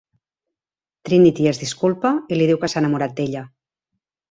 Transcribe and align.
Trinity 1.09 1.45
es 1.51 1.61
disculpa 1.65 2.13
i 2.33 2.41
li 2.41 2.49
diu 2.53 2.61
que 2.65 2.73
s'ha 2.75 2.83
enamorat 2.85 3.17
d'ella. 3.23 3.47